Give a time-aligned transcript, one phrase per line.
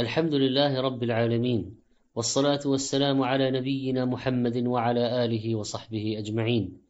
[0.00, 1.76] الحمد لله رب العالمين
[2.14, 6.80] والصلاة والسلام على نبينا محمد وعلى آله وصحبه أجمعين.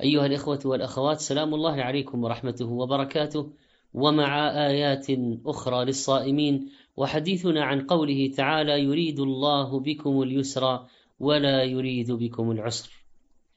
[0.00, 3.50] أيها الإخوة والأخوات سلام الله عليكم ورحمته وبركاته
[3.94, 5.06] ومع آيات
[5.46, 10.86] أخرى للصائمين وحديثنا عن قوله تعالى يريد الله بكم اليسر
[11.20, 12.90] ولا يريد بكم العسر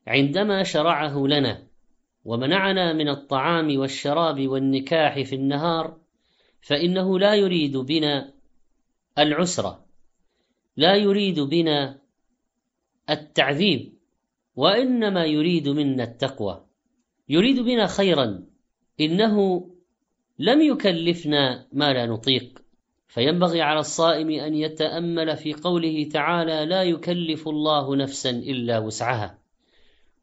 [0.07, 1.63] عندما شرعه لنا
[2.25, 5.97] ومنعنا من الطعام والشراب والنكاح في النهار
[6.61, 8.36] فإنه لا يريد بنا
[9.19, 9.79] العسر
[10.77, 11.99] لا يريد بنا
[13.09, 13.93] التعذيب
[14.55, 16.65] وإنما يريد منا التقوى.
[17.29, 18.43] يريد بنا خيرا.
[18.99, 19.67] إنه
[20.39, 22.61] لم يكلفنا ما لا نطيق.
[23.07, 29.39] فينبغي على الصائم أن يتأمل في قوله تعالى لا يكلف الله نفسا إلا وسعها.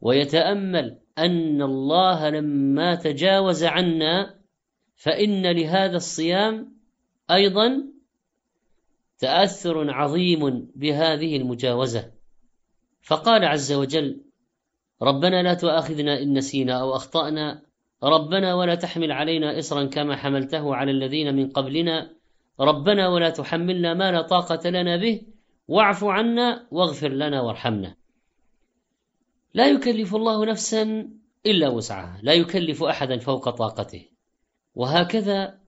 [0.00, 4.34] ويتأمل أن الله لما تجاوز عنا
[4.96, 6.76] فإن لهذا الصيام
[7.30, 7.93] أيضا
[9.18, 12.10] تأثر عظيم بهذه المجاوزة.
[13.02, 14.20] فقال عز وجل
[15.02, 17.62] ربنا لا تؤاخذنا إن نسينا أو أخطأنا.
[18.02, 22.10] ربنا ولا تحمل علينا إصرا كما حملته على الذين من قبلنا.
[22.60, 25.22] ربنا ولا تحملنا ما لا طاقة لنا به.
[25.68, 27.96] واعف عنا واغفر لنا وارحمنا.
[29.54, 31.10] لا يكلف الله نفسا
[31.46, 32.20] إلا وسعها.
[32.22, 34.04] لا يكلف أحدا فوق طاقته.
[34.74, 35.58] وهكذا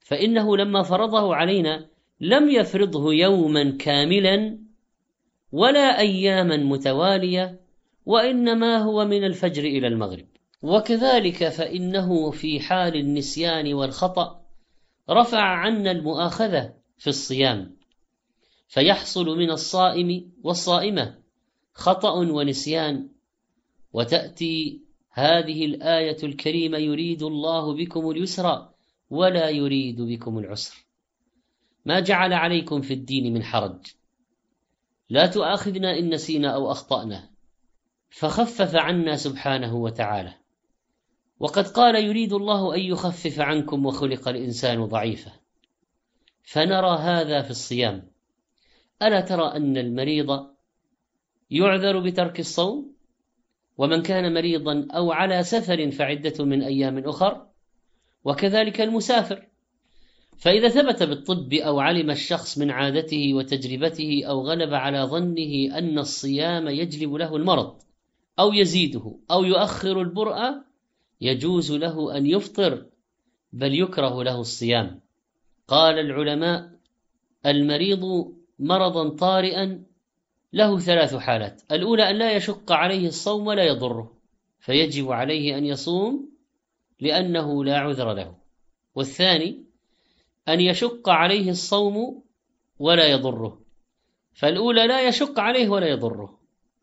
[0.00, 1.86] فإنه لما فرضه علينا
[2.24, 4.58] لم يفرضه يوما كاملا
[5.52, 7.60] ولا أياما متوالية
[8.06, 10.26] وإنما هو من الفجر إلى المغرب.
[10.62, 14.40] وكذلك فإنه في حال النسيان والخطأ
[15.10, 17.76] رفع عنا المؤاخذة في الصيام
[18.68, 21.18] فيحصل من الصائم والصائمة
[21.74, 23.08] خطأ ونسيان.
[23.92, 24.80] وتأتي
[25.10, 28.68] هذه الآية الكريمة يريد الله بكم اليسر
[29.10, 30.84] ولا يريد بكم العسر.
[31.84, 33.86] ما جعل عليكم في الدين من حرج.
[35.10, 37.30] لا تؤاخذنا إن نسينا أو أخطأنا.
[38.10, 40.34] فخفف عنا سبحانه وتعالى.
[41.40, 45.32] وقد قال يريد الله أن يخفف عنكم وخلق الإنسان ضعيفا.
[46.42, 48.10] فنرى هذا في الصيام.
[49.02, 50.46] ألا ترى أن المريض
[51.50, 52.94] يعذر بترك الصوم؟
[53.78, 57.46] ومن كان مريضا أو على سفر فعدة من أيام أخر؟
[58.24, 59.48] وكذلك المسافر.
[60.38, 66.68] فإذا ثبت بالطب أو علم الشخص من عادته وتجربته أو غلب على ظنه أن الصيام
[66.68, 67.76] يجلب له المرض
[68.38, 70.54] أو يزيده أو يؤخر البرء
[71.20, 72.86] يجوز له أن يفطر
[73.52, 75.00] بل يكره له الصيام.
[75.68, 76.70] قال العلماء
[77.46, 79.84] المريض مرضا طارئا
[80.52, 81.62] له ثلاث حالات.
[81.72, 84.12] الأولى أن لا يشق عليه الصوم ولا يضره
[84.60, 86.30] فيجب عليه أن يصوم
[87.00, 88.36] لأنه لا عذر له.
[88.94, 89.64] والثاني
[90.48, 92.22] أن يشق عليه الصوم
[92.78, 93.60] ولا يضره.
[94.34, 96.38] فالأولى لا يشق عليه ولا يضره.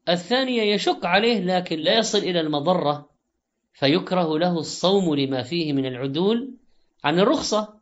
[0.09, 3.09] الثانية يشق عليه لكن لا يصل إلى المضرة
[3.73, 6.53] فيكره له الصوم لما فيه من العدول
[7.03, 7.81] عن الرخصة.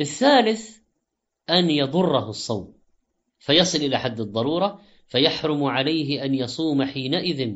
[0.00, 0.78] الثالث
[1.50, 2.74] أن يضره الصوم
[3.38, 7.54] فيصل إلى حد الضرورة فيحرم عليه أن يصوم حينئذ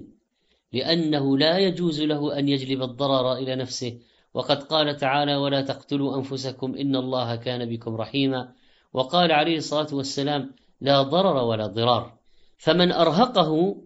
[0.72, 3.98] لأنه لا يجوز له أن يجلب الضرر إلى نفسه.
[4.34, 8.52] وقد قال تعالى ولا تقتلوا أنفسكم إن الله كان بكم رحيما.
[8.92, 12.18] وقال عليه الصلاة والسلام لا ضرر ولا ضرار.
[12.58, 13.82] فمن أرهقه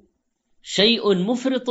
[0.62, 1.68] شيء مفرط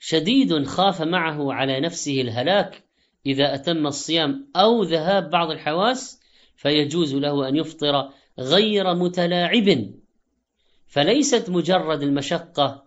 [0.00, 2.84] شديد خاف معه على نفسه الهلاك
[3.26, 6.20] إذا أتم الصيام أو ذهاب بعض الحواس
[6.56, 9.90] فيجوز له أن يفطر غير متلاعب.
[10.86, 12.84] فليست مجرد المشقة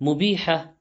[0.00, 0.76] مبيحة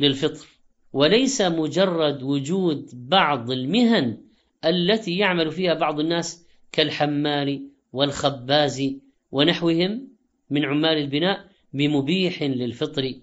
[0.00, 0.46] للفطر.
[0.94, 4.18] وليس مجرد وجود بعض المهن
[4.64, 8.92] التي يعمل فيها بعض الناس كالحمال والخباز
[9.32, 10.08] ونحوهم
[10.50, 13.14] من عمال البناء بمبيح للفطر.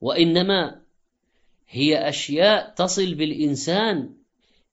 [0.00, 0.80] وإنما
[1.68, 4.14] هي أشياء تصل بالإنسان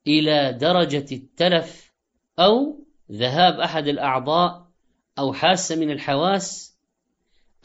[0.07, 1.93] إلى درجة التلف
[2.39, 2.79] أو
[3.11, 4.67] ذهاب أحد الأعضاء
[5.19, 6.77] أو حاسة من الحواس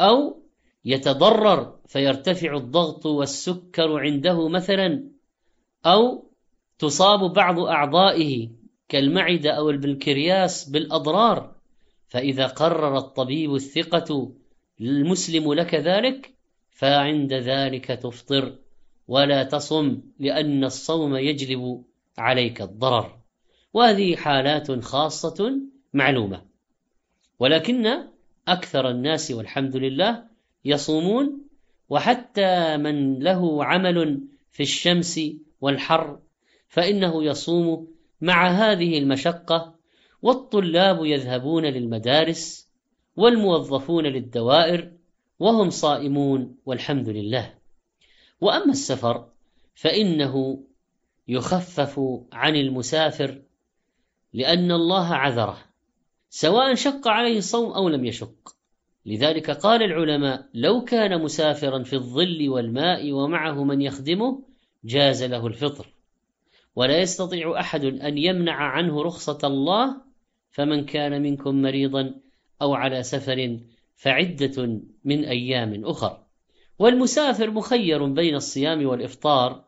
[0.01, 0.43] أو
[0.88, 5.11] يتضرر فيرتفع الضغط والسكر عنده مثلا
[5.87, 6.31] أو
[6.79, 8.49] تصاب بعض أعضائه
[8.88, 11.55] كالمعدة أو البنكرياس بالأضرار.
[12.08, 14.32] فإذا قرر الطبيب الثقة
[14.81, 16.35] المسلم لك ذلك
[16.70, 18.58] فعند ذلك تفطر
[19.08, 21.85] ولا تصم لأن الصوم يجلب
[22.19, 23.19] عليك الضرر.
[23.75, 25.61] وهذه حالات خاصة
[25.93, 26.43] معلومة.
[27.38, 27.87] ولكن
[28.49, 30.38] أكثر الناس والحمد لله
[30.69, 31.49] يصومون
[31.88, 34.20] وحتى من له عمل
[34.50, 35.20] في الشمس
[35.61, 36.19] والحر
[36.69, 37.88] فإنه يصوم
[38.20, 39.75] مع هذه المشقة
[40.23, 42.69] والطلاب يذهبون للمدارس
[43.17, 44.93] والموظفون للدوائر
[45.38, 47.55] وهم صائمون والحمد لله.
[48.41, 49.29] وأما السفر
[49.75, 50.64] فإنه
[51.29, 52.00] يخفف
[52.32, 53.43] عن المسافر
[54.32, 55.59] لأن الله عذره
[56.31, 58.58] سواء شق عليه الصوم أو لم يشق.
[59.09, 64.43] لذلك قال العلماء لو كان مسافرا في الظل والماء ومعه من يخدمه
[64.85, 65.87] جاز له الفطر
[66.77, 69.97] ولا يستطيع أحد أن يمنع عنه رخصة الله
[70.51, 72.15] فمن كان منكم مريضا
[72.63, 73.59] أو على سفر
[73.97, 76.19] فعدة من أيام أخر.
[76.79, 79.65] والمسافر مخير بين الصيام والإفطار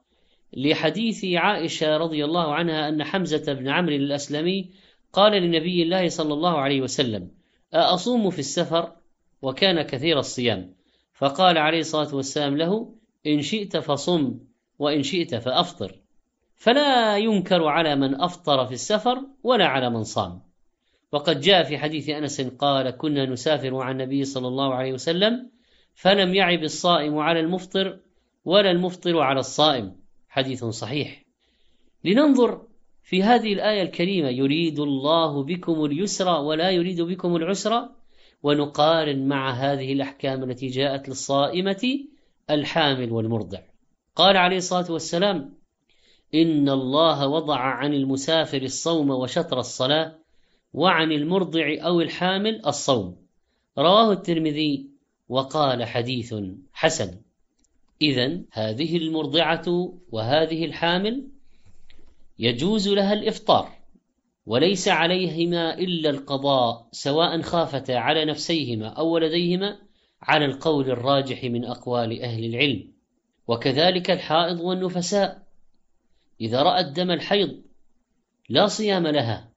[0.53, 4.71] لحديث عائشة رضي الله عنها أن حمزة بن عمرو الأسلمي
[5.13, 7.31] قال لنبي الله صلى الله عليه وسلم
[7.75, 9.00] أأصوم في السفر؟
[9.43, 10.75] وكان كثير الصيام.
[11.15, 12.95] فقال عليه الصلاة والسلام له
[13.27, 14.39] إن شئت فصم
[14.79, 15.97] وإن شئت فأفطر.
[16.57, 20.43] فلا ينكر على من أفطر في السفر ولا على من صام.
[21.13, 25.51] وقد جاء في حديث أنس قال كنا نسافر مع النبي صلى الله عليه وسلم
[25.95, 27.99] فلم يعب الصائم على المفطر
[28.45, 29.97] ولا المفطر على الصائم.
[30.29, 31.25] حديث صحيح.
[32.05, 32.63] لننظر
[33.03, 37.89] في هذه الآية الكريمة يريد الله بكم اليسر ولا يريد بكم العسر
[38.43, 41.99] ونقارن مع هذه الأحكام التي جاءت للصائمة
[42.51, 43.59] الحامل والمرضع.
[44.17, 45.55] قال عليه الصلاة والسلام
[46.35, 50.19] إن الله وضع عن المسافر الصوم وشطر الصلاة
[50.73, 53.17] وعن المرضع أو الحامل الصوم.
[53.79, 54.91] رواه الترمذي
[55.29, 56.35] وقال حديث
[56.73, 57.21] حسن.
[58.03, 61.29] إذا هذه المرضعة وهذه الحامل
[62.39, 63.80] يجوز لها الإفطار.
[64.50, 69.79] وليس عليهما إلا القضاء سواء خافتا على نفسيهما أو ولديهما
[70.23, 72.93] على القول الراجح من أقوال أهل العلم.
[73.49, 75.43] وكذلك الحائض والنفساء.
[76.41, 77.62] إذا رأت دم الحيض
[78.49, 79.50] لا صيام لها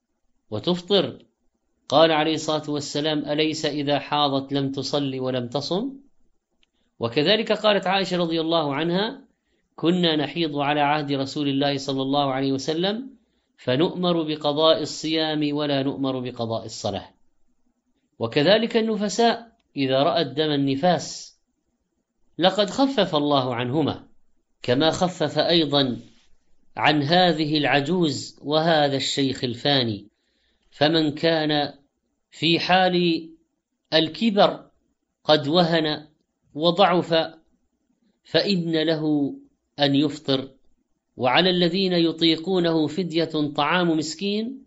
[0.51, 1.19] وتفطر.
[1.89, 5.93] قال عليه الصلاة والسلام أليس إذا حاضت لم تصلي ولم تصم؟
[6.99, 9.21] وكذلك قالت عائشة رضي الله عنها
[9.75, 13.22] كنا نحيض على عهد رسول الله صلى الله عليه وسلم
[13.63, 17.09] فنؤمر بقضاء الصيام ولا نؤمر بقضاء الصلاة.
[18.19, 21.37] وكذلك النفساء إذا رأت دم النفاس
[22.37, 24.07] لقد خفف الله عنهما
[24.61, 25.99] كما خفف أيضا
[26.77, 30.07] عن هذه العجوز وهذا الشيخ الفاني.
[30.71, 31.73] فمن كان
[32.31, 33.29] في حال
[33.93, 34.69] الكبر
[35.23, 36.07] قد وهن
[36.53, 37.13] وضعف
[38.23, 39.33] فإن له
[39.79, 40.49] أن يفطر
[41.17, 44.63] وعلى الذين يطيقونه فدية طعام مسكين؟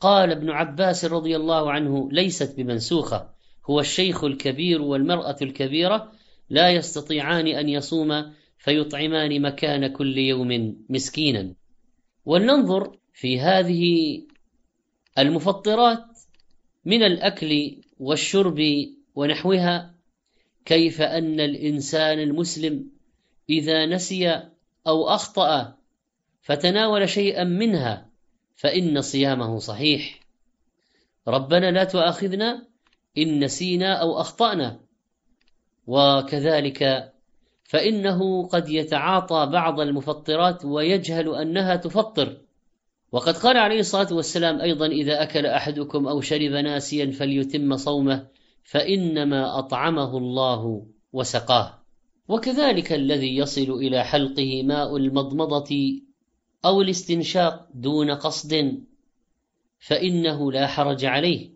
[0.00, 3.30] قال ابن عباس رضي الله عنه ليست بمنسوخة
[3.70, 6.12] هو الشيخ الكبير والمرأة الكبيرة
[6.50, 11.54] لا يستطيعان أن يصوم فيطعمان مكان كل يوم مسكينا.
[12.24, 14.22] ولننظر في هذه
[15.18, 16.04] المفطرات
[16.84, 18.60] من الأكل والشرب
[19.14, 19.94] ونحوها
[20.64, 22.90] كيف أن الإنسان المسلم
[23.50, 24.42] إذا نسي
[24.86, 25.74] أو أخطأ
[26.42, 28.10] فتناول شيئا منها
[28.56, 30.20] فإن صيامه صحيح.
[31.28, 32.66] ربنا لا تؤاخذنا
[33.18, 34.80] إن نسينا أو أخطأنا.
[35.86, 37.12] وكذلك
[37.64, 42.40] فإنه قد يتعاطى بعض المفطرات ويجهل أنها تفطر.
[43.12, 48.26] وقد قال عليه الصلاة والسلام أيضا إذا أكل أحدكم أو شرب ناسيا فليتم صومه
[48.64, 51.83] فإنما أطعمه الله وسقاه.
[52.28, 56.00] وكذلك الذي يصل إلى حلقه ماء المضمضة
[56.64, 58.82] أو الاستنشاق دون قصد
[59.78, 61.50] فإنه لا حرج عليه.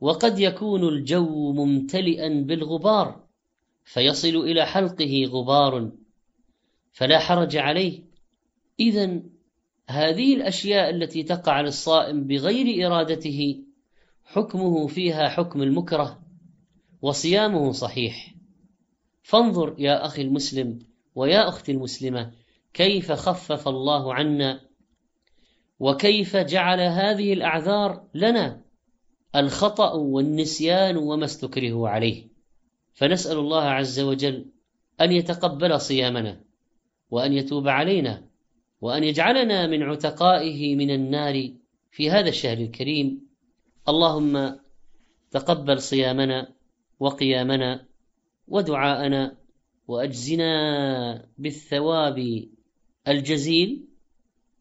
[0.00, 3.26] وقد يكون الجو ممتلئا بالغبار
[3.84, 5.92] فيصل إلى حلقه غبار
[6.92, 8.02] فلا حرج عليه.
[8.80, 9.22] إذا
[9.88, 13.64] هذه الأشياء التي تقع للصائم بغير إرادته
[14.24, 16.22] حكمه فيها حكم المكره
[17.02, 18.39] وصيامه صحيح.
[19.22, 20.78] فانظر يا أخي المسلم
[21.14, 22.32] ويا أختي المسلمة
[22.74, 24.60] كيف خفف الله عنا
[25.78, 28.62] وكيف جعل هذه الأعذار لنا
[29.36, 32.28] الخطأ والنسيان وما استكره عليه.
[32.92, 34.46] فنسأل الله عز وجل
[35.00, 36.40] أن يتقبل صيامنا
[37.10, 38.28] وأن يتوب علينا
[38.80, 41.50] وأن يجعلنا من عتقائه من النار
[41.90, 43.28] في هذا الشهر الكريم.
[43.88, 44.58] اللهم
[45.30, 46.52] تقبل صيامنا
[47.00, 47.86] وقيامنا
[48.50, 49.36] ودعاءنا
[49.88, 50.52] وأجزنا
[51.38, 52.18] بالثواب
[53.08, 53.84] الجزيل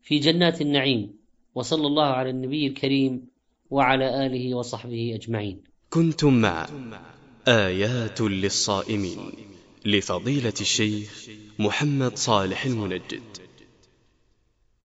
[0.03, 1.19] في جنات النعيم.
[1.55, 3.27] وصلى الله على النبي الكريم
[3.69, 5.63] وعلى آله وصحبه أجمعين.
[5.89, 6.69] كنتم مع
[7.47, 9.19] آيات للصائمين
[9.85, 11.29] لفضيلة الشيخ
[11.59, 13.21] محمد صالح المنجد.